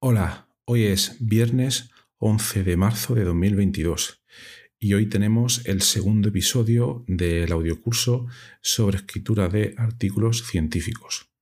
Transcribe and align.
Hola, 0.00 0.48
hoy 0.64 0.84
es 0.84 1.16
viernes 1.18 1.90
11 2.18 2.62
de 2.62 2.76
marzo 2.76 3.16
de 3.16 3.24
2022 3.24 4.22
y 4.78 4.94
hoy 4.94 5.08
tenemos 5.08 5.66
el 5.66 5.82
segundo 5.82 6.28
episodio 6.28 7.04
del 7.08 7.50
audiocurso 7.50 8.26
sobre 8.60 8.98
escritura 8.98 9.48
de 9.48 9.74
artículos 9.76 10.44
científicos. 10.44 11.32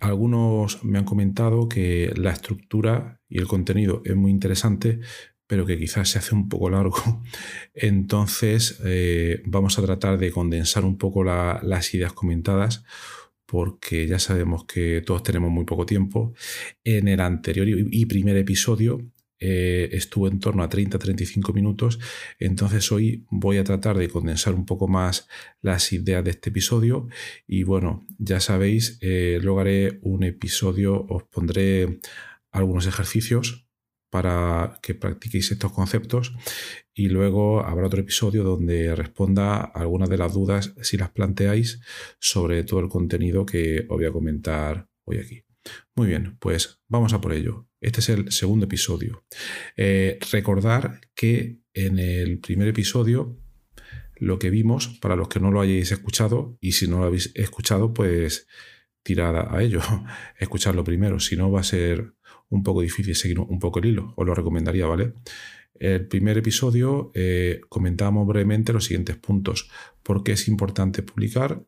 Algunos 0.00 0.84
me 0.84 0.98
han 0.98 1.04
comentado 1.04 1.68
que 1.68 2.14
la 2.16 2.30
estructura 2.30 3.20
y 3.28 3.38
el 3.38 3.46
contenido 3.46 4.00
es 4.06 4.16
muy 4.16 4.30
interesante, 4.30 5.00
pero 5.48 5.66
que 5.66 5.78
quizás 5.78 6.10
se 6.10 6.18
hace 6.18 6.36
un 6.36 6.48
poco 6.48 6.70
largo. 6.70 6.94
Entonces 7.74 8.80
eh, 8.84 9.42
vamos 9.46 9.78
a 9.78 9.82
tratar 9.82 10.18
de 10.18 10.30
condensar 10.30 10.84
un 10.84 10.96
poco 10.98 11.24
las 11.24 11.94
ideas 11.94 12.12
comentadas 12.12 12.84
porque 13.46 14.06
ya 14.06 14.18
sabemos 14.18 14.64
que 14.66 15.02
todos 15.04 15.22
tenemos 15.22 15.50
muy 15.50 15.64
poco 15.64 15.86
tiempo. 15.86 16.34
En 16.84 17.08
el 17.08 17.20
anterior 17.20 17.66
y 17.68 18.04
primer 18.06 18.36
episodio 18.36 19.10
eh, 19.40 19.88
estuvo 19.92 20.28
en 20.28 20.40
torno 20.40 20.64
a 20.64 20.68
30-35 20.68 21.54
minutos, 21.54 22.00
entonces 22.40 22.90
hoy 22.90 23.24
voy 23.30 23.58
a 23.58 23.64
tratar 23.64 23.96
de 23.96 24.08
condensar 24.08 24.52
un 24.52 24.66
poco 24.66 24.88
más 24.88 25.28
las 25.62 25.92
ideas 25.92 26.24
de 26.24 26.32
este 26.32 26.50
episodio 26.50 27.06
y 27.46 27.62
bueno, 27.62 28.04
ya 28.18 28.40
sabéis, 28.40 28.98
eh, 29.00 29.38
luego 29.40 29.60
haré 29.60 30.00
un 30.02 30.24
episodio, 30.24 31.06
os 31.08 31.22
pondré 31.22 32.00
algunos 32.50 32.88
ejercicios 32.88 33.67
para 34.10 34.78
que 34.82 34.94
practiquéis 34.94 35.50
estos 35.52 35.72
conceptos 35.72 36.34
y 36.94 37.08
luego 37.08 37.64
habrá 37.64 37.86
otro 37.86 38.00
episodio 38.00 38.42
donde 38.42 38.94
responda 38.94 39.60
algunas 39.60 40.08
de 40.08 40.18
las 40.18 40.32
dudas 40.32 40.74
si 40.82 40.96
las 40.96 41.10
planteáis 41.10 41.80
sobre 42.18 42.64
todo 42.64 42.80
el 42.80 42.88
contenido 42.88 43.44
que 43.46 43.80
os 43.80 43.96
voy 43.96 44.06
a 44.06 44.12
comentar 44.12 44.88
hoy 45.04 45.18
aquí. 45.18 45.44
Muy 45.94 46.06
bien, 46.06 46.36
pues 46.38 46.80
vamos 46.88 47.12
a 47.12 47.20
por 47.20 47.32
ello. 47.32 47.68
Este 47.80 48.00
es 48.00 48.08
el 48.08 48.32
segundo 48.32 48.66
episodio. 48.66 49.24
Eh, 49.76 50.18
recordar 50.32 51.00
que 51.14 51.60
en 51.74 51.98
el 51.98 52.40
primer 52.40 52.68
episodio 52.68 53.38
lo 54.16 54.38
que 54.38 54.50
vimos, 54.50 54.88
para 55.00 55.16
los 55.16 55.28
que 55.28 55.40
no 55.40 55.50
lo 55.50 55.60
hayáis 55.60 55.92
escuchado, 55.92 56.58
y 56.60 56.72
si 56.72 56.88
no 56.88 56.98
lo 56.98 57.04
habéis 57.04 57.32
escuchado, 57.34 57.94
pues 57.94 58.46
tirad 59.02 59.54
a 59.54 59.62
ello, 59.62 59.80
escucharlo 60.38 60.84
primero, 60.84 61.20
si 61.20 61.36
no 61.36 61.50
va 61.50 61.60
a 61.60 61.64
ser 61.64 62.14
un 62.50 62.62
poco 62.62 62.82
difícil 62.82 63.14
seguir 63.14 63.40
un 63.40 63.58
poco 63.58 63.78
el 63.78 63.86
hilo, 63.86 64.14
os 64.16 64.26
lo 64.26 64.34
recomendaría, 64.34 64.86
¿vale? 64.86 65.14
El 65.74 66.08
primer 66.08 66.38
episodio 66.38 67.12
eh, 67.14 67.60
comentábamos 67.68 68.26
brevemente 68.26 68.72
los 68.72 68.84
siguientes 68.84 69.16
puntos, 69.16 69.70
por 70.02 70.24
qué 70.24 70.32
es 70.32 70.48
importante 70.48 71.02
publicar 71.02 71.64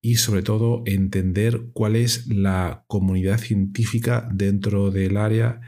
y 0.00 0.16
sobre 0.16 0.42
todo 0.42 0.82
entender 0.86 1.62
cuál 1.72 1.96
es 1.96 2.28
la 2.28 2.84
comunidad 2.86 3.38
científica 3.38 4.28
dentro 4.32 4.90
del 4.90 5.16
área 5.16 5.60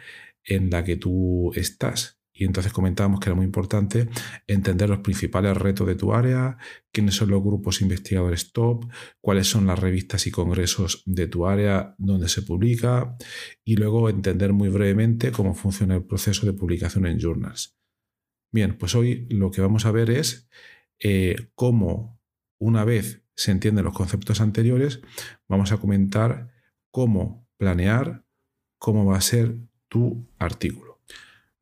en 0.44 0.70
la 0.70 0.84
que 0.84 0.96
tú 0.96 1.52
estás. 1.54 2.21
Y 2.32 2.44
entonces 2.44 2.72
comentábamos 2.72 3.20
que 3.20 3.28
era 3.28 3.36
muy 3.36 3.44
importante 3.44 4.08
entender 4.46 4.88
los 4.88 5.00
principales 5.00 5.56
retos 5.56 5.86
de 5.86 5.94
tu 5.94 6.14
área, 6.14 6.56
quiénes 6.90 7.14
son 7.14 7.30
los 7.30 7.42
grupos 7.42 7.82
investigadores 7.82 8.52
top, 8.52 8.86
cuáles 9.20 9.46
son 9.46 9.66
las 9.66 9.78
revistas 9.78 10.26
y 10.26 10.30
congresos 10.30 11.02
de 11.06 11.26
tu 11.26 11.46
área 11.46 11.94
donde 11.98 12.28
se 12.28 12.42
publica 12.42 13.16
y 13.64 13.76
luego 13.76 14.08
entender 14.08 14.52
muy 14.52 14.68
brevemente 14.68 15.30
cómo 15.30 15.54
funciona 15.54 15.94
el 15.94 16.04
proceso 16.04 16.46
de 16.46 16.54
publicación 16.54 17.06
en 17.06 17.20
journals. 17.20 17.78
Bien, 18.50 18.76
pues 18.78 18.94
hoy 18.94 19.26
lo 19.30 19.50
que 19.50 19.60
vamos 19.60 19.86
a 19.86 19.92
ver 19.92 20.10
es 20.10 20.48
eh, 20.98 21.50
cómo 21.54 22.20
una 22.58 22.84
vez 22.84 23.24
se 23.34 23.50
entienden 23.50 23.84
los 23.84 23.94
conceptos 23.94 24.40
anteriores, 24.40 25.00
vamos 25.48 25.72
a 25.72 25.78
comentar 25.78 26.52
cómo 26.90 27.48
planear 27.56 28.24
cómo 28.82 29.04
va 29.04 29.16
a 29.16 29.20
ser 29.20 29.58
tu 29.86 30.26
artículo. 30.40 30.91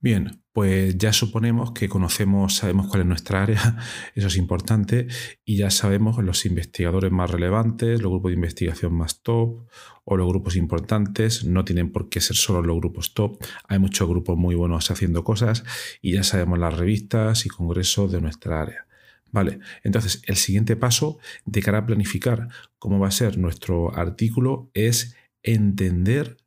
Bien, 0.03 0.43
pues 0.53 0.97
ya 0.97 1.13
suponemos 1.13 1.73
que 1.73 1.91
conocemos, 1.91 2.57
sabemos 2.57 2.87
cuál 2.89 3.03
es 3.03 3.07
nuestra 3.07 3.43
área, 3.43 3.77
eso 4.15 4.29
es 4.29 4.37
importante, 4.39 5.09
y 5.45 5.59
ya 5.59 5.71
sabemos 5.71 6.17
los 6.25 6.47
investigadores 6.47 7.13
más 7.13 7.31
relevantes, 7.31 8.01
los 8.01 8.11
grupos 8.11 8.31
de 8.31 8.37
investigación 8.37 8.95
más 8.95 9.23
top 9.23 9.67
o 10.05 10.17
los 10.17 10.27
grupos 10.27 10.57
importantes, 10.57 11.45
no 11.45 11.67
tienen 11.67 11.93
por 11.93 12.09
qué 12.09 12.23
ser 12.23 12.37
solo 12.37 12.63
los 12.63 12.79
grupos 12.79 13.13
top, 13.13 13.45
hay 13.69 13.79
muchos 13.79 14.09
grupos 14.09 14.39
muy 14.39 14.55
buenos 14.55 14.91
haciendo 14.91 15.23
cosas 15.23 15.65
y 16.01 16.13
ya 16.13 16.23
sabemos 16.23 16.59
las 16.59 16.79
revistas 16.79 17.45
y 17.45 17.51
congresos 17.51 18.11
de 18.11 18.23
nuestra 18.23 18.63
área. 18.63 18.87
Vale, 19.33 19.61
entonces 19.85 20.23
el 20.27 20.37
siguiente 20.37 20.77
paso 20.77 21.19
de 21.45 21.61
cara 21.61 21.79
a 21.79 21.87
planificar 21.87 22.49
cómo 22.79 22.99
va 22.99 23.09
a 23.09 23.13
ser 23.13 23.37
nuestro 23.37 23.95
artículo 23.95 24.71
es 24.73 25.15
entender 25.43 26.39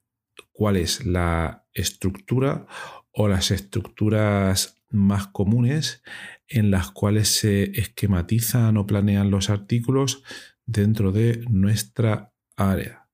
cuál 0.52 0.78
es 0.78 1.06
la 1.06 1.66
estructura 1.74 2.68
o 3.14 3.28
las 3.28 3.52
estructuras 3.52 4.84
más 4.90 5.28
comunes 5.28 6.04
en 6.48 6.72
las 6.72 6.92
cuales 6.92 7.30
se 7.30 7.80
esquematizan 7.80 8.78
o 8.78 8.86
planean 8.86 9.32
los 9.32 9.50
artículos 9.50 10.24
dentro 10.66 11.12
de 11.12 11.44
nuestra 11.50 12.34
área. 12.56 13.10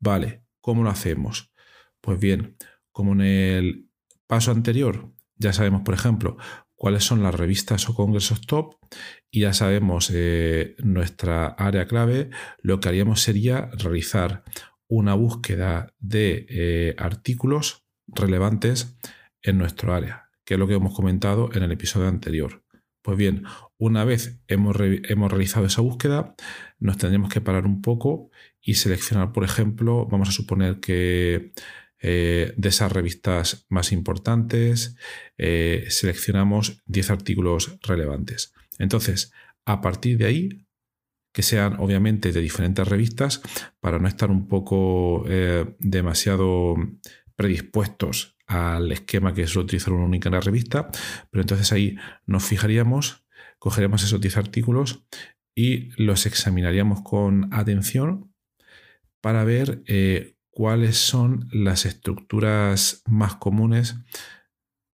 Vale, 0.00 0.44
¿cómo 0.60 0.82
lo 0.82 0.90
hacemos? 0.90 1.52
Pues 2.00 2.18
bien, 2.18 2.56
como 2.90 3.12
en 3.12 3.20
el 3.20 3.90
paso 4.26 4.50
anterior 4.50 5.12
ya 5.36 5.52
sabemos, 5.52 5.82
por 5.82 5.94
ejemplo, 5.94 6.36
cuáles 6.74 7.04
son 7.04 7.22
las 7.22 7.34
revistas 7.34 7.88
o 7.88 7.94
congresos 7.94 8.40
top 8.40 8.74
y 9.30 9.40
ya 9.40 9.52
sabemos 9.52 10.10
eh, 10.12 10.76
nuestra 10.78 11.46
área 11.46 11.86
clave, 11.86 12.30
lo 12.58 12.80
que 12.80 12.88
haríamos 12.88 13.20
sería 13.20 13.70
realizar 13.72 14.44
una 14.88 15.14
búsqueda 15.14 15.94
de 15.98 16.46
eh, 16.48 16.94
artículos 16.98 17.84
relevantes 18.06 18.96
en 19.42 19.58
nuestro 19.58 19.94
área, 19.94 20.30
que 20.44 20.54
es 20.54 20.60
lo 20.60 20.66
que 20.66 20.74
hemos 20.74 20.94
comentado 20.94 21.50
en 21.52 21.62
el 21.62 21.72
episodio 21.72 22.08
anterior. 22.08 22.62
Pues 23.02 23.18
bien, 23.18 23.44
una 23.78 24.04
vez 24.04 24.40
hemos, 24.46 24.76
hemos 24.78 25.30
realizado 25.30 25.66
esa 25.66 25.80
búsqueda, 25.80 26.34
nos 26.78 26.98
tendremos 26.98 27.32
que 27.32 27.40
parar 27.40 27.66
un 27.66 27.82
poco 27.82 28.30
y 28.60 28.74
seleccionar, 28.74 29.32
por 29.32 29.44
ejemplo, 29.44 30.06
vamos 30.06 30.28
a 30.28 30.32
suponer 30.32 30.78
que 30.78 31.52
eh, 32.04 32.52
de 32.56 32.68
esas 32.68 32.90
revistas 32.90 33.64
más 33.68 33.92
importantes, 33.92 34.96
eh, 35.38 35.86
seleccionamos 35.88 36.82
10 36.86 37.10
artículos 37.10 37.78
relevantes. 37.82 38.52
Entonces, 38.78 39.32
a 39.64 39.80
partir 39.80 40.18
de 40.18 40.24
ahí, 40.24 40.66
que 41.32 41.42
sean 41.42 41.76
obviamente 41.78 42.32
de 42.32 42.40
diferentes 42.40 42.86
revistas, 42.86 43.40
para 43.78 44.00
no 44.00 44.08
estar 44.08 44.32
un 44.32 44.48
poco 44.48 45.24
eh, 45.28 45.76
demasiado 45.78 46.74
predispuestos 47.36 48.36
al 48.52 48.92
esquema 48.92 49.34
que 49.34 49.42
es 49.42 49.56
utilizar 49.56 49.92
una 49.92 50.04
única 50.04 50.30
revista, 50.40 50.90
pero 51.30 51.42
entonces 51.42 51.72
ahí 51.72 51.96
nos 52.26 52.44
fijaríamos, 52.44 53.24
cogeríamos 53.58 54.02
esos 54.04 54.20
10 54.20 54.36
artículos 54.36 55.04
y 55.54 55.90
los 56.02 56.26
examinaríamos 56.26 57.02
con 57.02 57.52
atención 57.52 58.32
para 59.20 59.44
ver 59.44 59.82
eh, 59.86 60.36
cuáles 60.50 60.98
son 60.98 61.48
las 61.52 61.86
estructuras 61.86 63.02
más 63.06 63.36
comunes 63.36 63.96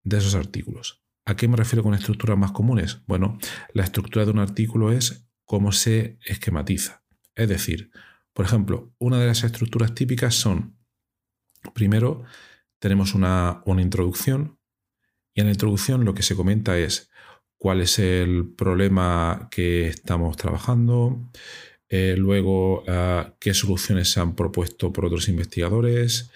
de 0.04 0.18
esos 0.18 0.34
artículos. 0.34 1.02
¿A 1.24 1.34
qué 1.34 1.48
me 1.48 1.56
refiero 1.56 1.82
con 1.82 1.94
estructuras 1.94 2.38
más 2.38 2.52
comunes? 2.52 3.02
Bueno, 3.06 3.38
la 3.72 3.82
estructura 3.82 4.24
de 4.24 4.30
un 4.30 4.38
artículo 4.38 4.92
es 4.92 5.28
cómo 5.44 5.72
se 5.72 6.18
esquematiza. 6.24 7.04
Es 7.34 7.48
decir, 7.48 7.90
por 8.32 8.44
ejemplo, 8.44 8.94
una 8.98 9.18
de 9.18 9.26
las 9.26 9.42
estructuras 9.44 9.94
típicas 9.94 10.34
son, 10.34 10.78
primero, 11.74 12.24
tenemos 12.78 13.14
una, 13.14 13.62
introducción 13.78 14.58
y 15.34 15.40
en 15.40 15.46
la 15.46 15.52
introducción 15.52 16.04
lo 16.04 16.14
que 16.14 16.22
se 16.22 16.36
comenta 16.36 16.78
es 16.78 17.10
cuál 17.58 17.80
es 17.80 17.98
el 17.98 18.52
problema 18.56 19.48
que 19.50 19.88
estamos 19.88 20.36
trabajando, 20.36 21.30
eh, 21.88 22.14
luego 22.16 22.84
ah, 22.88 23.34
qué 23.40 23.54
soluciones 23.54 24.10
se 24.10 24.20
han 24.20 24.34
propuesto 24.34 24.92
por 24.92 25.06
otros 25.06 25.28
investigadores, 25.28 26.30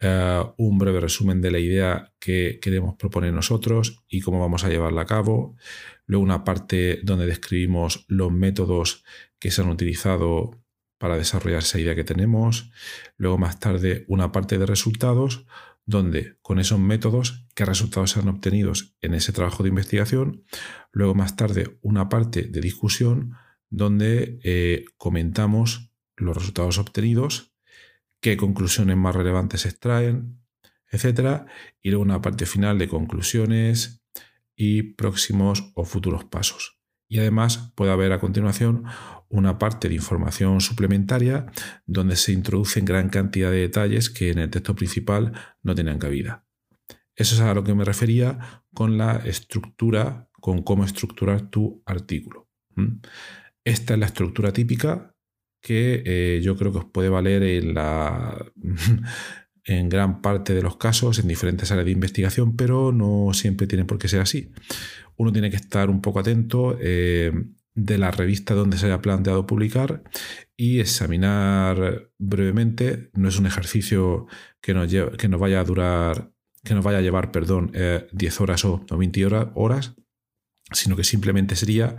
eh, 0.00 0.44
un 0.58 0.78
breve 0.78 1.00
resumen 1.00 1.40
de 1.40 1.50
la 1.50 1.58
idea 1.58 2.12
que 2.18 2.58
queremos 2.60 2.96
proponer 2.96 3.32
nosotros 3.32 4.02
y 4.08 4.20
cómo 4.20 4.40
vamos 4.40 4.64
a 4.64 4.68
llevarla 4.68 5.02
a 5.02 5.06
cabo. 5.06 5.56
Luego 6.06 6.22
una 6.22 6.44
parte 6.44 7.00
donde 7.02 7.26
describimos 7.26 8.04
los 8.08 8.30
métodos 8.30 9.04
que 9.38 9.50
se 9.50 9.62
han 9.62 9.70
utilizado 9.70 10.50
para 10.98 11.16
desarrollar 11.16 11.60
esa 11.60 11.80
idea 11.80 11.94
que 11.94 12.04
tenemos. 12.04 12.70
Luego 13.16 13.38
más 13.38 13.60
tarde 13.60 14.04
una 14.08 14.32
parte 14.32 14.58
de 14.58 14.66
resultados 14.66 15.46
donde 15.86 16.38
con 16.42 16.58
esos 16.58 16.78
métodos, 16.78 17.46
qué 17.54 17.64
resultados 17.64 18.12
se 18.12 18.20
han 18.20 18.28
obtenido 18.28 18.72
en 19.00 19.14
ese 19.14 19.32
trabajo 19.32 19.62
de 19.62 19.68
investigación. 19.68 20.44
Luego 20.92 21.14
más 21.14 21.36
tarde 21.36 21.78
una 21.82 22.08
parte 22.08 22.42
de 22.42 22.60
discusión 22.60 23.34
donde 23.68 24.38
eh, 24.44 24.84
comentamos 24.96 25.90
los 26.16 26.36
resultados 26.36 26.78
obtenidos, 26.78 27.54
qué 28.20 28.36
conclusiones 28.36 28.96
más 28.96 29.14
relevantes 29.14 29.62
se 29.62 29.68
extraen, 29.68 30.40
etc. 30.90 31.46
Y 31.82 31.90
luego 31.90 32.02
una 32.02 32.22
parte 32.22 32.46
final 32.46 32.78
de 32.78 32.88
conclusiones 32.88 34.02
y 34.56 34.94
próximos 34.94 35.72
o 35.74 35.84
futuros 35.84 36.24
pasos. 36.24 36.73
Y 37.08 37.18
además 37.18 37.72
puede 37.74 37.92
haber 37.92 38.12
a 38.12 38.20
continuación 38.20 38.84
una 39.28 39.58
parte 39.58 39.88
de 39.88 39.94
información 39.94 40.60
suplementaria 40.60 41.46
donde 41.86 42.16
se 42.16 42.32
introducen 42.32 42.84
gran 42.84 43.08
cantidad 43.08 43.50
de 43.50 43.58
detalles 43.58 44.10
que 44.10 44.30
en 44.30 44.38
el 44.38 44.50
texto 44.50 44.74
principal 44.74 45.32
no 45.62 45.74
tenían 45.74 45.98
cabida. 45.98 46.46
Eso 47.16 47.34
es 47.34 47.40
a 47.40 47.54
lo 47.54 47.64
que 47.64 47.74
me 47.74 47.84
refería 47.84 48.62
con 48.72 48.98
la 48.98 49.16
estructura, 49.16 50.28
con 50.40 50.62
cómo 50.62 50.84
estructurar 50.84 51.50
tu 51.50 51.82
artículo. 51.86 52.48
Esta 53.64 53.94
es 53.94 54.00
la 54.00 54.06
estructura 54.06 54.52
típica 54.52 55.14
que 55.60 56.02
eh, 56.04 56.40
yo 56.42 56.56
creo 56.56 56.72
que 56.72 56.78
os 56.78 56.84
puede 56.84 57.08
valer 57.08 57.42
en, 57.42 57.74
la, 57.74 58.44
en 59.64 59.88
gran 59.88 60.20
parte 60.20 60.54
de 60.54 60.62
los 60.62 60.76
casos, 60.76 61.18
en 61.18 61.28
diferentes 61.28 61.70
áreas 61.70 61.86
de 61.86 61.92
investigación, 61.92 62.56
pero 62.56 62.92
no 62.92 63.32
siempre 63.32 63.66
tiene 63.66 63.84
por 63.84 63.98
qué 63.98 64.08
ser 64.08 64.20
así. 64.20 64.52
Uno 65.16 65.32
tiene 65.32 65.50
que 65.50 65.56
estar 65.56 65.90
un 65.90 66.00
poco 66.02 66.20
atento 66.20 66.76
eh, 66.80 67.32
de 67.74 67.98
la 67.98 68.10
revista 68.10 68.54
donde 68.54 68.78
se 68.78 68.86
haya 68.86 69.00
planteado 69.00 69.46
publicar 69.46 70.02
y 70.56 70.80
examinar 70.80 72.10
brevemente. 72.18 73.10
No 73.14 73.28
es 73.28 73.38
un 73.38 73.46
ejercicio 73.46 74.26
que 74.60 74.74
nos, 74.74 75.40
vaya 75.40 75.60
a 75.60 75.64
durar, 75.64 76.32
que 76.62 76.74
nos 76.74 76.84
vaya 76.84 76.98
a 76.98 77.02
llevar, 77.02 77.32
perdón, 77.32 77.72
10 77.72 78.40
eh, 78.40 78.42
horas 78.42 78.64
o, 78.64 78.84
20 78.90 79.26
horas, 79.54 79.94
sino 80.72 80.96
que 80.96 81.04
simplemente 81.04 81.56
sería 81.56 81.96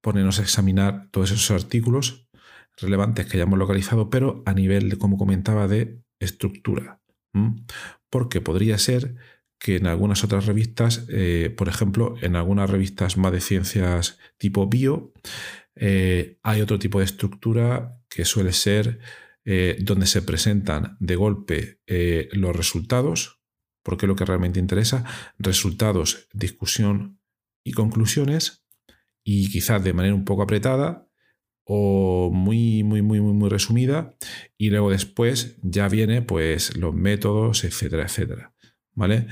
ponernos 0.00 0.38
a 0.38 0.42
examinar 0.42 1.08
todos 1.10 1.30
esos 1.30 1.50
artículos 1.50 2.28
relevantes 2.76 3.26
que 3.26 3.36
hayamos 3.36 3.58
localizado, 3.58 4.08
pero 4.08 4.42
a 4.46 4.54
nivel, 4.54 4.98
como 4.98 5.18
comentaba, 5.18 5.66
de 5.68 6.00
estructura. 6.20 7.00
Porque 8.10 8.40
podría 8.40 8.78
ser 8.78 9.16
que 9.58 9.76
en 9.76 9.86
algunas 9.86 10.24
otras 10.24 10.46
revistas, 10.46 11.04
eh, 11.08 11.52
por 11.56 11.68
ejemplo, 11.68 12.14
en 12.22 12.36
algunas 12.36 12.70
revistas 12.70 13.16
más 13.16 13.32
de 13.32 13.40
ciencias 13.40 14.18
tipo 14.38 14.68
bio, 14.68 15.12
eh, 15.74 16.38
hay 16.42 16.60
otro 16.60 16.78
tipo 16.78 17.00
de 17.00 17.04
estructura 17.04 18.00
que 18.08 18.24
suele 18.24 18.52
ser 18.52 19.00
eh, 19.44 19.76
donde 19.80 20.06
se 20.06 20.22
presentan 20.22 20.96
de 21.00 21.16
golpe 21.16 21.80
los 22.32 22.54
resultados, 22.54 23.40
porque 23.82 24.06
es 24.06 24.08
lo 24.08 24.16
que 24.16 24.24
realmente 24.24 24.60
interesa, 24.60 25.04
resultados, 25.38 26.28
discusión 26.32 27.20
y 27.64 27.72
conclusiones, 27.72 28.64
y 29.24 29.50
quizás 29.50 29.82
de 29.82 29.92
manera 29.92 30.14
un 30.14 30.24
poco 30.24 30.42
apretada, 30.42 31.07
o 31.70 32.30
muy, 32.32 32.82
muy, 32.82 33.02
muy, 33.02 33.20
muy, 33.20 33.34
muy 33.34 33.50
resumida 33.50 34.16
y 34.56 34.70
luego 34.70 34.90
después 34.90 35.58
ya 35.62 35.86
viene 35.88 36.22
pues 36.22 36.74
los 36.78 36.94
métodos, 36.94 37.62
etcétera, 37.64 38.04
etcétera. 38.04 38.54
¿Vale? 38.94 39.26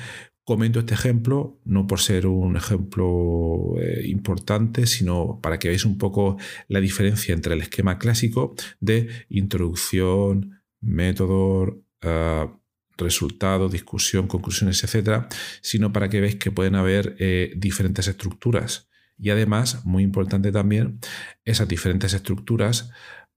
Comento 0.45 0.81
este 0.81 0.93
ejemplo 0.93 1.59
no 1.65 1.87
por 1.87 1.99
ser 1.99 2.27
un 2.27 2.57
ejemplo 2.57 3.75
eh, 3.81 4.03
importante, 4.07 4.87
sino 4.87 5.41
para 5.41 5.59
que 5.59 5.69
veáis 5.69 5.87
un 5.87 5.97
poco 5.97 6.37
la 6.69 6.81
diferencia 6.81 7.33
entre 7.33 7.55
el 7.55 7.63
esquema 7.63 7.99
clásico 7.99 8.55
de 8.81 9.09
introducción, 9.31 10.61
método, 10.83 11.83
uh, 12.05 12.51
resultado, 12.99 13.71
discusión, 13.71 14.29
conclusiones, 14.29 14.85
etcétera, 14.85 15.29
sino 15.63 15.91
para 15.91 16.11
que 16.11 16.21
veáis 16.21 16.37
que 16.37 16.51
pueden 16.51 16.75
haber 16.75 17.17
eh, 17.19 17.55
diferentes 17.57 18.07
estructuras 18.09 18.91
y 19.19 19.31
además, 19.31 19.85
muy 19.85 20.03
importante 20.03 20.53
también, 20.53 21.01
esas 21.45 21.69
diferentes 21.69 22.13
estructuras 22.13 22.91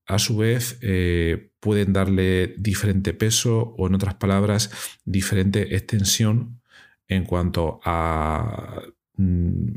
a 0.05 0.17
su 0.17 0.37
vez 0.37 0.79
eh, 0.81 1.51
pueden 1.59 1.93
darle 1.93 2.55
diferente 2.57 3.13
peso 3.13 3.75
o 3.77 3.87
en 3.87 3.95
otras 3.95 4.15
palabras 4.15 4.71
diferente 5.05 5.75
extensión 5.75 6.61
en 7.07 7.25
cuanto 7.25 7.79
a 7.83 8.81
mm, 9.15 9.73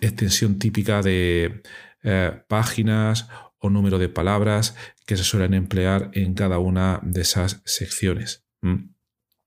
extensión 0.00 0.58
típica 0.58 1.02
de 1.02 1.62
eh, 2.02 2.42
páginas 2.48 3.28
o 3.58 3.70
número 3.70 3.98
de 3.98 4.08
palabras 4.08 4.76
que 5.06 5.16
se 5.16 5.24
suelen 5.24 5.52
emplear 5.52 6.10
en 6.14 6.34
cada 6.34 6.58
una 6.58 7.00
de 7.02 7.22
esas 7.22 7.60
secciones. 7.64 8.46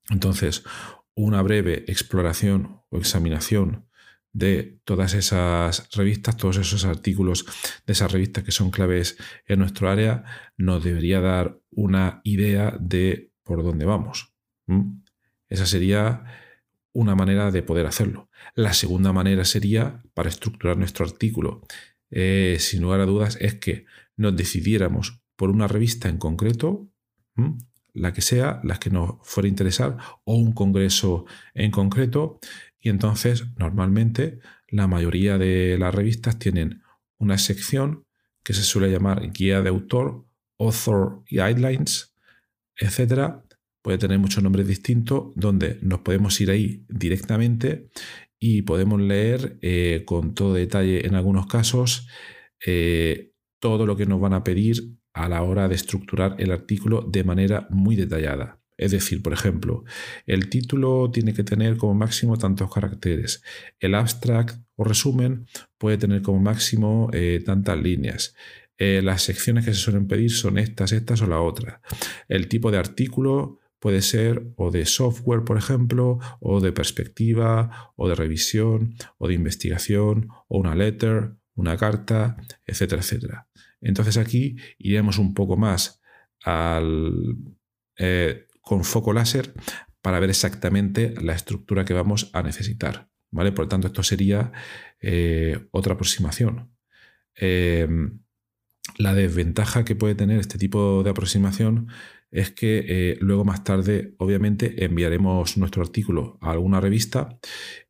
Entonces, 0.09 0.63
una 1.15 1.41
breve 1.41 1.85
exploración 1.87 2.81
o 2.89 2.97
examinación 2.97 3.87
de 4.33 4.79
todas 4.85 5.13
esas 5.13 5.89
revistas, 5.93 6.37
todos 6.37 6.57
esos 6.57 6.85
artículos 6.85 7.45
de 7.85 7.93
esas 7.93 8.11
revistas 8.11 8.43
que 8.43 8.51
son 8.51 8.71
claves 8.71 9.17
en 9.45 9.59
nuestro 9.59 9.89
área, 9.89 10.23
nos 10.57 10.83
debería 10.83 11.19
dar 11.19 11.59
una 11.71 12.21
idea 12.23 12.77
de 12.79 13.31
por 13.43 13.63
dónde 13.63 13.85
vamos. 13.85 14.33
Esa 15.49 15.65
sería 15.65 16.23
una 16.93 17.15
manera 17.15 17.51
de 17.51 17.63
poder 17.63 17.85
hacerlo. 17.85 18.29
La 18.55 18.73
segunda 18.73 19.13
manera 19.13 19.45
sería, 19.45 20.03
para 20.13 20.29
estructurar 20.29 20.77
nuestro 20.77 21.05
artículo, 21.05 21.65
eh, 22.09 22.57
sin 22.59 22.81
lugar 22.81 23.01
a 23.01 23.05
dudas, 23.05 23.37
es 23.39 23.55
que 23.55 23.85
nos 24.17 24.35
decidiéramos 24.35 25.21
por 25.35 25.49
una 25.49 25.67
revista 25.67 26.09
en 26.09 26.17
concreto, 26.17 26.89
la 27.93 28.13
que 28.13 28.21
sea, 28.21 28.61
la 28.63 28.77
que 28.77 28.89
nos 28.89 29.15
fuera 29.23 29.49
interesar, 29.49 29.97
o 30.23 30.35
un 30.35 30.53
congreso 30.53 31.25
en 31.53 31.71
concreto, 31.71 32.39
y 32.81 32.89
entonces, 32.89 33.45
normalmente, 33.57 34.39
la 34.67 34.87
mayoría 34.87 35.37
de 35.37 35.77
las 35.77 35.93
revistas 35.93 36.39
tienen 36.39 36.81
una 37.17 37.37
sección 37.37 38.05
que 38.43 38.53
se 38.53 38.63
suele 38.63 38.91
llamar 38.91 39.31
guía 39.31 39.61
de 39.61 39.69
autor, 39.69 40.25
author 40.57 41.23
guidelines, 41.29 42.15
etc. 42.75 43.43
Puede 43.83 43.99
tener 43.99 44.17
muchos 44.17 44.43
nombres 44.43 44.67
distintos 44.67 45.31
donde 45.35 45.77
nos 45.81 45.99
podemos 45.99 46.39
ir 46.41 46.49
ahí 46.49 46.85
directamente 46.89 47.89
y 48.39 48.63
podemos 48.63 48.99
leer 48.99 49.59
eh, 49.61 50.03
con 50.05 50.33
todo 50.33 50.55
detalle 50.55 51.05
en 51.05 51.13
algunos 51.13 51.45
casos 51.45 52.07
eh, 52.65 53.33
todo 53.59 53.85
lo 53.85 53.95
que 53.95 54.07
nos 54.07 54.19
van 54.19 54.33
a 54.33 54.43
pedir 54.43 54.97
a 55.13 55.29
la 55.29 55.43
hora 55.43 55.67
de 55.67 55.75
estructurar 55.75 56.35
el 56.39 56.51
artículo 56.51 57.01
de 57.01 57.23
manera 57.23 57.67
muy 57.69 57.95
detallada. 57.95 58.60
Es 58.81 58.89
decir, 58.89 59.21
por 59.21 59.31
ejemplo, 59.31 59.83
el 60.25 60.49
título 60.49 61.11
tiene 61.11 61.35
que 61.35 61.43
tener 61.43 61.77
como 61.77 61.93
máximo 61.93 62.35
tantos 62.37 62.73
caracteres. 62.73 63.43
El 63.79 63.93
abstract 63.93 64.57
o 64.75 64.83
resumen 64.83 65.45
puede 65.77 65.99
tener 65.99 66.23
como 66.23 66.39
máximo 66.39 67.07
eh, 67.13 67.43
tantas 67.45 67.79
líneas. 67.79 68.35
Eh, 68.79 69.03
las 69.03 69.21
secciones 69.21 69.65
que 69.65 69.75
se 69.75 69.79
suelen 69.79 70.07
pedir 70.07 70.31
son 70.31 70.57
estas, 70.57 70.93
estas 70.93 71.21
o 71.21 71.27
la 71.27 71.39
otra. 71.41 71.83
El 72.27 72.47
tipo 72.47 72.71
de 72.71 72.79
artículo 72.79 73.59
puede 73.77 74.01
ser 74.01 74.47
o 74.55 74.71
de 74.71 74.87
software, 74.87 75.43
por 75.43 75.59
ejemplo, 75.59 76.17
o 76.39 76.59
de 76.59 76.71
perspectiva, 76.71 77.93
o 77.95 78.09
de 78.09 78.15
revisión, 78.15 78.95
o 79.19 79.27
de 79.27 79.35
investigación, 79.35 80.29
o 80.47 80.57
una 80.57 80.73
letter, 80.73 81.35
una 81.53 81.77
carta, 81.77 82.35
etcétera, 82.65 83.03
etcétera. 83.03 83.47
Entonces 83.79 84.17
aquí 84.17 84.55
iremos 84.79 85.19
un 85.19 85.35
poco 85.35 85.55
más 85.55 86.01
al, 86.43 87.37
eh, 87.99 88.47
con 88.71 88.85
foco 88.85 89.11
láser 89.11 89.53
para 90.01 90.21
ver 90.21 90.29
exactamente 90.29 91.13
la 91.21 91.33
estructura 91.33 91.83
que 91.83 91.93
vamos 91.93 92.29
a 92.31 92.41
necesitar. 92.41 93.09
¿vale? 93.29 93.51
Por 93.51 93.65
lo 93.65 93.67
tanto, 93.67 93.87
esto 93.87 94.01
sería 94.01 94.53
eh, 95.01 95.67
otra 95.71 95.95
aproximación. 95.95 96.71
Em, 97.35 98.21
la 98.97 99.13
desventaja 99.13 99.83
que 99.83 99.97
puede 99.97 100.15
tener 100.15 100.39
este 100.39 100.57
tipo 100.57 101.03
de 101.03 101.09
aproximación 101.09 101.89
es 102.31 102.51
que 102.51 102.85
eh, 102.87 103.17
luego 103.19 103.43
más 103.43 103.65
tarde, 103.65 104.15
obviamente, 104.19 104.85
enviaremos 104.85 105.57
nuestro 105.57 105.81
artículo 105.81 106.37
a 106.39 106.51
alguna 106.51 106.79
revista 106.79 107.39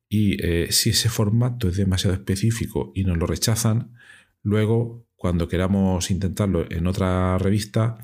y 0.09 0.43
eh, 0.43 0.71
si 0.71 0.89
ese 0.89 1.09
formato 1.09 1.67
es 1.67 1.77
demasiado 1.77 2.15
específico 2.15 2.91
y 2.95 3.03
nos 3.03 3.19
lo 3.19 3.27
rechazan, 3.27 3.93
luego, 4.41 5.05
cuando 5.15 5.47
queramos 5.47 6.09
intentarlo 6.09 6.65
en 6.71 6.87
otra 6.87 7.37
revista, 7.37 7.99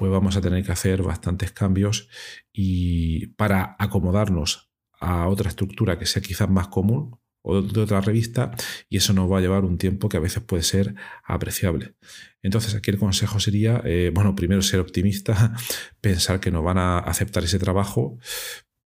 pues 0.00 0.10
vamos 0.10 0.34
a 0.34 0.40
tener 0.40 0.64
que 0.64 0.72
hacer 0.72 1.02
bastantes 1.02 1.52
cambios 1.52 2.08
y 2.54 3.26
para 3.36 3.76
acomodarnos 3.78 4.72
a 4.98 5.28
otra 5.28 5.50
estructura 5.50 5.98
que 5.98 6.06
sea 6.06 6.22
quizás 6.22 6.48
más 6.48 6.68
común 6.68 7.18
o 7.42 7.60
de 7.60 7.82
otra 7.82 8.00
revista 8.00 8.50
y 8.88 8.96
eso 8.96 9.12
nos 9.12 9.30
va 9.30 9.36
a 9.36 9.40
llevar 9.42 9.66
un 9.66 9.76
tiempo 9.76 10.08
que 10.08 10.16
a 10.16 10.20
veces 10.20 10.42
puede 10.42 10.62
ser 10.62 10.94
apreciable. 11.22 11.96
Entonces 12.40 12.74
aquí 12.74 12.90
el 12.90 12.98
consejo 12.98 13.40
sería, 13.40 13.82
eh, 13.84 14.10
bueno, 14.14 14.34
primero 14.34 14.62
ser 14.62 14.80
optimista, 14.80 15.54
pensar 16.00 16.40
que 16.40 16.50
nos 16.50 16.64
van 16.64 16.78
a 16.78 17.00
aceptar 17.00 17.44
ese 17.44 17.58
trabajo, 17.58 18.16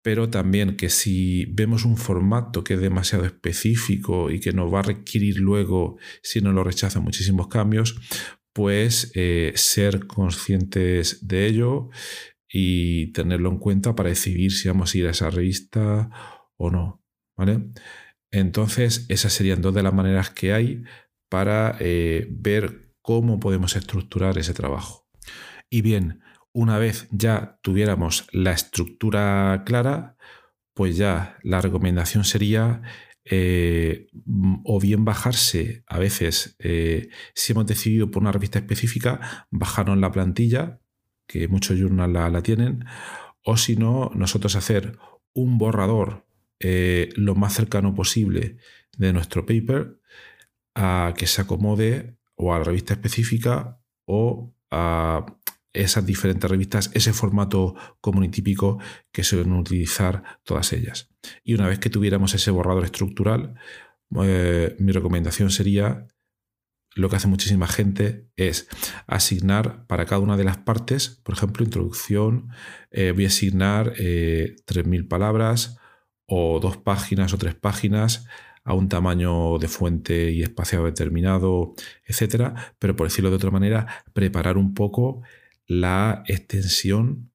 pero 0.01 0.31
también 0.31 0.77
que 0.77 0.89
si 0.89 1.45
vemos 1.45 1.85
un 1.85 1.95
formato 1.95 2.63
que 2.63 2.73
es 2.73 2.81
demasiado 2.81 3.23
específico 3.23 4.31
y 4.31 4.39
que 4.39 4.51
nos 4.51 4.73
va 4.73 4.79
a 4.79 4.81
requerir 4.81 5.37
luego, 5.37 5.97
si 6.23 6.41
no 6.41 6.53
lo 6.53 6.63
rechazan, 6.63 7.03
muchísimos 7.03 7.49
cambios, 7.49 8.01
pues 8.53 9.11
eh, 9.15 9.53
ser 9.55 10.07
conscientes 10.07 11.27
de 11.27 11.47
ello 11.47 11.89
y 12.47 13.11
tenerlo 13.13 13.49
en 13.49 13.57
cuenta 13.57 13.95
para 13.95 14.09
decidir 14.09 14.51
si 14.51 14.67
vamos 14.67 14.93
a 14.93 14.97
ir 14.97 15.07
a 15.07 15.11
esa 15.11 15.29
revista 15.29 16.09
o 16.55 16.69
no. 16.69 17.03
¿Vale? 17.35 17.71
Entonces, 18.31 19.05
esas 19.09 19.33
serían 19.33 19.61
dos 19.61 19.73
de 19.73 19.83
las 19.83 19.93
maneras 19.93 20.29
que 20.29 20.53
hay 20.53 20.83
para 21.29 21.75
eh, 21.79 22.27
ver 22.29 22.93
cómo 23.01 23.39
podemos 23.39 23.75
estructurar 23.75 24.37
ese 24.37 24.53
trabajo. 24.53 25.07
Y 25.69 25.81
bien, 25.81 26.21
una 26.53 26.77
vez 26.77 27.07
ya 27.11 27.59
tuviéramos 27.63 28.27
la 28.31 28.51
estructura 28.51 29.63
clara, 29.65 30.15
pues 30.75 30.95
ya 30.97 31.37
la 31.41 31.61
recomendación 31.61 32.23
sería 32.23 32.83
eh, 33.25 34.07
o 34.63 34.79
bien 34.79 35.05
bajarse, 35.05 35.83
a 35.87 35.99
veces, 35.99 36.55
eh, 36.59 37.09
si 37.33 37.53
hemos 37.53 37.65
decidido 37.65 38.11
por 38.11 38.21
una 38.21 38.31
revista 38.31 38.59
específica, 38.59 39.47
bajarnos 39.49 39.97
la 39.97 40.11
plantilla, 40.11 40.79
que 41.27 41.47
muchos 41.47 41.77
journals 41.77 42.31
la 42.31 42.43
tienen, 42.43 42.85
o 43.43 43.57
si 43.57 43.75
no, 43.75 44.11
nosotros 44.15 44.55
hacer 44.55 44.97
un 45.33 45.57
borrador 45.57 46.25
eh, 46.59 47.09
lo 47.15 47.35
más 47.35 47.53
cercano 47.53 47.93
posible 47.93 48.57
de 48.97 49.13
nuestro 49.13 49.45
paper 49.45 49.99
a 50.75 51.13
que 51.17 51.27
se 51.27 51.41
acomode 51.41 52.17
o 52.35 52.53
a 52.53 52.59
la 52.59 52.63
revista 52.63 52.93
específica 52.93 53.81
o 54.05 54.55
a 54.71 55.25
esas 55.73 56.05
diferentes 56.05 56.49
revistas, 56.49 56.91
ese 56.93 57.13
formato 57.13 57.75
común 57.99 58.23
y 58.23 58.29
típico 58.29 58.79
que 59.11 59.23
suelen 59.23 59.53
utilizar 59.53 60.23
todas 60.43 60.71
ellas. 60.73 61.09
Y 61.43 61.55
una 61.55 61.67
vez 61.67 61.79
que 61.79 61.89
tuviéramos 61.89 62.33
ese 62.33 62.51
borrador 62.51 62.85
estructural, 62.85 63.55
eh, 64.23 64.75
mi 64.79 64.91
recomendación 64.91 65.49
sería 65.49 66.07
lo 66.95 67.09
que 67.09 67.15
hace 67.15 67.27
muchísima 67.27 67.65
gente 67.67 68.29
es 68.35 68.67
asignar 69.07 69.87
para 69.87 70.05
cada 70.05 70.21
una 70.21 70.37
de 70.37 70.43
las 70.43 70.57
partes, 70.57 71.21
por 71.23 71.33
ejemplo, 71.33 71.65
introducción, 71.65 72.49
eh, 72.91 73.11
voy 73.11 73.25
a 73.25 73.29
asignar 73.29 73.93
3.000 73.95 75.07
palabras, 75.07 75.79
o 76.25 76.59
dos 76.59 76.77
páginas 76.77 77.33
o 77.33 77.37
tres 77.37 77.55
páginas 77.55 78.25
a 78.63 78.73
un 78.73 78.87
tamaño 78.87 79.59
de 79.59 79.67
fuente 79.67 80.31
y 80.31 80.41
espaciado 80.41 80.85
determinado, 80.85 81.73
etcétera, 82.05 82.75
pero 82.79 82.95
por 82.95 83.07
decirlo 83.07 83.29
de 83.29 83.35
otra 83.35 83.51
manera, 83.51 84.03
preparar 84.13 84.57
un 84.57 84.73
poco 84.73 85.21
la 85.79 86.23
extensión 86.27 87.31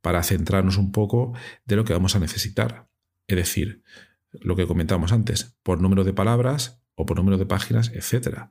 para 0.00 0.22
centrarnos 0.22 0.76
un 0.76 0.92
poco 0.92 1.32
de 1.64 1.76
lo 1.76 1.84
que 1.84 1.92
vamos 1.92 2.14
a 2.14 2.20
necesitar. 2.20 2.88
Es 3.26 3.36
decir, 3.36 3.82
lo 4.32 4.56
que 4.56 4.66
comentamos 4.66 5.12
antes, 5.12 5.56
por 5.62 5.80
número 5.80 6.04
de 6.04 6.12
palabras 6.12 6.82
o 6.94 7.06
por 7.06 7.16
número 7.16 7.38
de 7.38 7.46
páginas, 7.46 7.90
etcétera. 7.94 8.50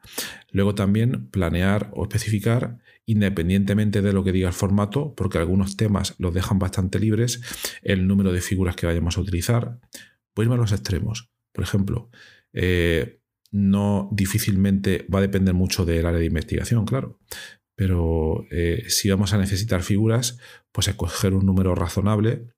Luego 0.51 0.75
también 0.75 1.29
planear 1.29 1.91
o 1.93 2.03
especificar 2.03 2.79
independientemente 3.05 4.01
de 4.01 4.13
lo 4.13 4.23
que 4.23 4.31
diga 4.31 4.47
el 4.47 4.53
formato, 4.53 5.13
porque 5.15 5.37
algunos 5.37 5.77
temas 5.77 6.15
los 6.17 6.33
dejan 6.33 6.59
bastante 6.59 6.99
libres, 6.99 7.41
el 7.81 8.07
número 8.07 8.31
de 8.31 8.41
figuras 8.41 8.75
que 8.75 8.85
vayamos 8.85 9.17
a 9.17 9.21
utilizar. 9.21 9.79
A 10.35 10.41
irme 10.41 10.55
a 10.55 10.57
los 10.57 10.71
extremos. 10.71 11.29
Por 11.51 11.63
ejemplo, 11.63 12.09
eh, 12.53 13.19
no 13.51 14.09
difícilmente 14.11 15.05
va 15.13 15.19
a 15.19 15.21
depender 15.21 15.53
mucho 15.53 15.85
del 15.85 16.05
área 16.05 16.19
de 16.19 16.25
investigación, 16.25 16.85
claro. 16.85 17.19
Pero 17.75 18.45
eh, 18.51 18.85
si 18.87 19.09
vamos 19.09 19.33
a 19.33 19.37
necesitar 19.37 19.81
figuras, 19.81 20.37
pues 20.71 20.87
escoger 20.87 21.33
un 21.33 21.45
número 21.45 21.75
razonable, 21.75 22.53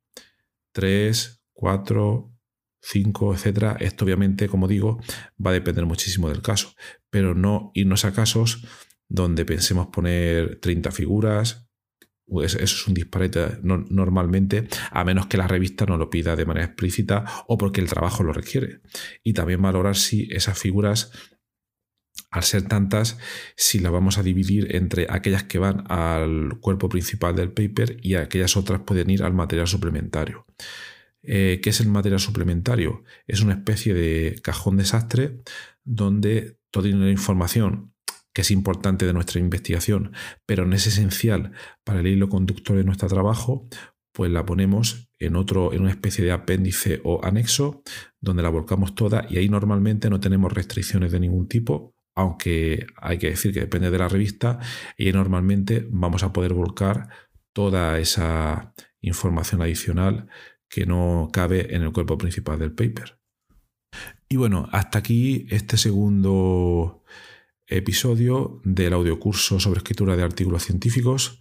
3, 0.74 1.42
4, 1.54 2.36
5, 2.82 3.34
etcétera. 3.34 3.78
Esto 3.80 4.06
obviamente, 4.06 4.48
como 4.48 4.68
digo, 4.68 5.00
va 5.44 5.52
a 5.52 5.54
depender 5.54 5.86
muchísimo 5.86 6.30
del 6.30 6.42
caso, 6.42 6.74
pero 7.10 7.34
no 7.34 7.72
irnos 7.74 8.06
a 8.06 8.14
casos 8.14 8.64
donde 9.08 9.46
pensemos 9.46 9.88
poner 9.88 10.60
30 10.60 10.92
figuras. 10.92 11.68
Pues 12.28 12.56
eso 12.56 12.64
es 12.64 12.88
un 12.88 12.96
disparate 12.96 13.60
normalmente, 13.62 14.68
a 14.90 15.04
menos 15.04 15.28
que 15.28 15.38
la 15.38 15.48
revista 15.48 15.86
no 15.86 15.96
lo 15.96 16.10
pida 16.10 16.36
de 16.36 16.46
manera 16.46 16.66
explícita 16.66 17.24
o 17.48 17.56
porque 17.56 17.82
el 17.82 17.90
trabajo 17.90 18.24
lo 18.24 18.34
requiere. 18.34 18.82
Y 19.24 19.34
también 19.34 19.62
valorar 19.62 19.96
si 19.96 20.28
esas 20.32 20.58
figuras, 20.58 21.12
al 22.32 22.44
ser 22.44 22.64
tantas, 22.64 23.18
si 23.56 23.80
las 23.80 23.92
vamos 23.92 24.18
a 24.18 24.24
dividir 24.24 24.76
entre 24.76 25.08
aquellas 25.10 25.44
que 25.44 25.58
van 25.58 25.86
al 25.90 26.60
cuerpo 26.60 26.90
principal 26.90 27.36
del 27.36 27.52
paper 27.52 27.98
y 28.02 28.16
aquellas 28.16 28.58
otras 28.58 28.82
pueden 28.82 29.10
ir 29.10 29.24
al 29.24 29.34
material 29.34 29.68
suplementario. 29.68 30.46
Eh, 31.24 31.60
¿Qué 31.64 31.70
es 31.70 31.80
el 31.80 31.88
material 31.88 32.20
suplementario? 32.20 33.04
Es 33.26 33.42
una 33.42 33.54
especie 33.54 33.94
de 33.94 34.40
cajón 34.44 34.78
desastre 34.78 35.40
donde 35.84 36.60
toda 36.72 36.90
la 36.90 37.10
información 37.10 37.94
que 38.34 38.42
es 38.42 38.52
importante 38.52 39.06
de 39.06 39.14
nuestra 39.14 39.40
investigación, 39.40 40.12
pero 40.46 40.66
no 40.66 40.76
es 40.76 40.86
esencial 40.88 41.54
para 41.86 42.02
el 42.02 42.08
hilo 42.08 42.28
conductor 42.28 42.76
de 42.76 42.84
nuestro 42.84 43.08
trabajo, 43.08 43.70
pues 44.12 44.30
la 44.30 44.46
ponemos 44.46 45.10
en 45.20 45.38
otro, 45.38 45.72
en 45.72 45.82
una 45.82 45.92
especie 45.92 46.24
de 46.24 46.34
apéndice 46.34 47.00
o 47.06 47.24
anexo, 47.24 47.82
donde 48.20 48.44
la 48.44 48.50
volcamos 48.50 48.94
toda 48.94 49.26
y 49.30 49.38
ahí 49.38 49.48
normalmente 49.48 50.10
no 50.10 50.20
tenemos 50.20 50.52
restricciones 50.52 51.14
de 51.14 51.22
ningún 51.22 51.48
tipo, 51.48 51.95
aunque 52.16 52.88
hay 52.98 53.18
que 53.18 53.30
decir 53.30 53.54
que 53.54 53.60
depende 53.60 53.92
de 53.92 53.98
la 53.98 54.08
revista, 54.08 54.60
y 54.98 55.12
normalmente 55.12 55.86
vamos 55.92 56.24
a 56.24 56.34
poder 56.34 56.54
volcar 56.54 57.10
toda 57.54 58.00
esa 58.00 58.74
información 59.02 59.62
adicional 59.62 60.28
que 60.70 60.86
no 60.86 61.30
cabe 61.32 61.76
en 61.76 61.84
el 61.84 61.92
cuerpo 61.92 62.18
principal 62.18 62.60
del 62.60 62.74
paper. 62.74 63.20
Y 64.28 64.38
bueno, 64.38 64.68
hasta 64.72 65.00
aquí 65.00 65.46
este 65.50 65.78
segundo 65.78 67.04
episodio 67.68 68.62
del 68.64 68.94
audiocurso 68.94 69.60
sobre 69.60 69.80
escritura 69.80 70.16
de 70.16 70.24
artículos 70.24 70.64
científicos. 70.64 71.40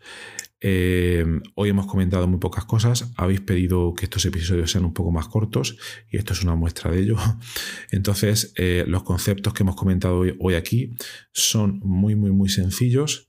Eh, 0.66 1.26
hoy 1.56 1.68
hemos 1.68 1.86
comentado 1.86 2.26
muy 2.26 2.38
pocas 2.38 2.64
cosas. 2.64 3.12
Habéis 3.18 3.42
pedido 3.42 3.92
que 3.92 4.06
estos 4.06 4.24
episodios 4.24 4.70
sean 4.70 4.86
un 4.86 4.94
poco 4.94 5.10
más 5.10 5.28
cortos 5.28 5.76
y 6.10 6.16
esto 6.16 6.32
es 6.32 6.42
una 6.42 6.54
muestra 6.54 6.90
de 6.90 7.00
ello. 7.00 7.16
Entonces, 7.90 8.54
eh, 8.56 8.84
los 8.88 9.02
conceptos 9.02 9.52
que 9.52 9.62
hemos 9.62 9.76
comentado 9.76 10.24
hoy, 10.40 10.54
aquí 10.54 10.94
son 11.32 11.80
muy, 11.80 12.14
muy, 12.14 12.30
muy 12.32 12.48
sencillos. 12.48 13.28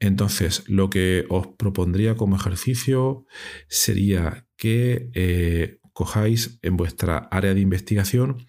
Entonces, 0.00 0.64
lo 0.68 0.90
que 0.90 1.24
os 1.30 1.46
propondría 1.46 2.14
como 2.14 2.36
ejercicio 2.36 3.24
sería 3.68 4.46
que 4.58 5.08
eh, 5.14 5.78
cojáis 5.94 6.58
en 6.60 6.76
vuestra 6.76 7.16
área 7.30 7.54
de 7.54 7.60
investigación 7.62 8.46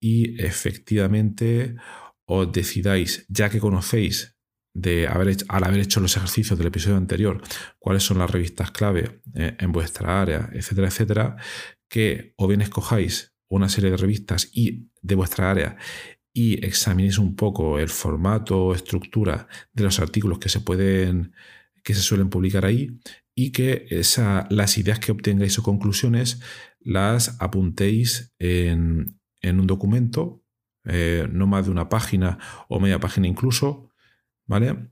y 0.00 0.42
efectivamente 0.42 1.76
os 2.24 2.50
decidáis, 2.50 3.24
ya 3.28 3.50
que 3.50 3.60
conocéis 3.60 4.37
de 4.74 5.08
haber 5.08 5.36
al 5.48 5.64
haber 5.64 5.80
hecho 5.80 6.00
los 6.00 6.16
ejercicios 6.16 6.58
del 6.58 6.68
episodio 6.68 6.96
anterior, 6.96 7.42
cuáles 7.78 8.02
son 8.02 8.18
las 8.18 8.30
revistas 8.30 8.70
clave 8.70 9.20
eh, 9.34 9.56
en 9.58 9.72
vuestra 9.72 10.20
área, 10.20 10.50
etcétera, 10.52 10.88
etcétera, 10.88 11.36
que 11.88 12.34
o 12.36 12.46
bien 12.46 12.60
escojáis 12.60 13.34
una 13.48 13.68
serie 13.68 13.90
de 13.90 13.96
revistas 13.96 14.50
y 14.52 14.90
de 15.00 15.14
vuestra 15.14 15.50
área 15.50 15.76
y 16.32 16.64
examinéis 16.64 17.18
un 17.18 17.34
poco 17.34 17.78
el 17.78 17.88
formato 17.88 18.66
o 18.66 18.74
estructura 18.74 19.48
de 19.72 19.84
los 19.84 19.98
artículos 19.98 20.38
que 20.38 20.48
se 20.48 20.60
pueden 20.60 21.32
que 21.82 21.94
se 21.94 22.02
suelen 22.02 22.28
publicar 22.28 22.66
ahí 22.66 22.98
y 23.34 23.50
que 23.52 23.86
esa, 23.90 24.46
las 24.50 24.76
ideas 24.76 24.98
que 24.98 25.12
obtengáis 25.12 25.58
o 25.58 25.62
conclusiones 25.62 26.40
las 26.80 27.40
apuntéis 27.40 28.34
en, 28.38 29.18
en 29.40 29.60
un 29.60 29.66
documento 29.66 30.42
eh, 30.90 31.28
no 31.30 31.46
más 31.46 31.66
de 31.66 31.70
una 31.70 31.88
página 31.88 32.38
o 32.68 32.80
media 32.80 32.98
página 32.98 33.26
incluso, 33.26 33.87
¿vale? 34.48 34.90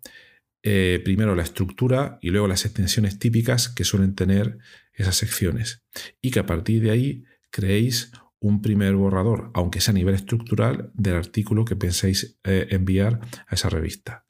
Eh, 0.63 1.01
primero 1.05 1.35
la 1.35 1.43
estructura 1.43 2.19
y 2.21 2.31
luego 2.31 2.49
las 2.49 2.65
extensiones 2.65 3.19
típicas 3.19 3.69
que 3.69 3.85
suelen 3.85 4.15
tener 4.15 4.59
esas 4.93 5.17
secciones. 5.17 5.85
Y 6.21 6.31
que 6.31 6.41
a 6.41 6.47
partir 6.47 6.83
de 6.83 6.91
ahí 6.91 7.25
creéis 7.51 8.13
un 8.39 8.63
primer 8.63 8.95
borrador, 8.95 9.51
aunque 9.55 9.81
sea 9.81 9.93
a 9.93 9.95
nivel 9.95 10.15
estructural, 10.15 10.91
del 10.95 11.17
artículo 11.17 11.65
que 11.65 11.77
penséis 11.77 12.39
eh, 12.45 12.69
enviar 12.71 13.21
a 13.47 13.55
esa 13.55 13.69
revista. 13.69 14.27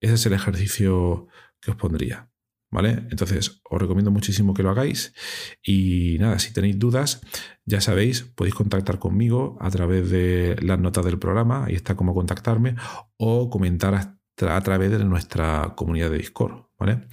Ese 0.00 0.14
es 0.14 0.26
el 0.26 0.34
ejercicio 0.34 1.28
que 1.60 1.70
os 1.70 1.76
pondría. 1.76 2.30
¿Vale? 2.68 3.06
Entonces, 3.10 3.62
os 3.70 3.80
recomiendo 3.80 4.10
muchísimo 4.10 4.52
que 4.52 4.64
lo 4.64 4.70
hagáis. 4.70 5.14
Y 5.62 6.16
nada, 6.18 6.40
si 6.40 6.52
tenéis 6.52 6.78
dudas, 6.78 7.22
ya 7.64 7.80
sabéis, 7.80 8.22
podéis 8.22 8.56
contactar 8.56 8.98
conmigo 8.98 9.56
a 9.60 9.70
través 9.70 10.10
de 10.10 10.56
las 10.60 10.78
notas 10.78 11.04
del 11.04 11.18
programa, 11.18 11.66
ahí 11.66 11.74
está 11.76 11.94
cómo 11.94 12.12
contactarme, 12.12 12.74
o 13.16 13.50
comentar 13.50 14.15
a, 14.40 14.60
través 14.60 14.90
de 14.90 15.04
nuestra 15.04 15.74
comunidad 15.76 16.10
de 16.10 16.18
Discord. 16.18 16.66
¿Vale? 16.78 17.06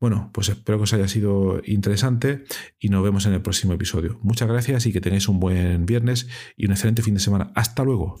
Bueno, 0.00 0.30
pues 0.34 0.48
espero 0.48 0.78
que 0.78 0.84
os 0.84 0.92
haya 0.92 1.06
sido 1.06 1.60
interesante 1.64 2.44
y 2.80 2.88
nos 2.88 3.04
vemos 3.04 3.26
en 3.26 3.32
el 3.32 3.42
próximo 3.42 3.72
episodio. 3.72 4.18
Muchas 4.22 4.48
gracias 4.48 4.86
y 4.86 4.92
que 4.92 5.00
tengáis 5.00 5.28
un 5.28 5.38
buen 5.38 5.86
viernes 5.86 6.28
y 6.56 6.66
un 6.66 6.72
excelente 6.72 7.02
fin 7.02 7.14
de 7.14 7.20
semana. 7.20 7.52
Hasta 7.54 7.84
luego. 7.84 8.20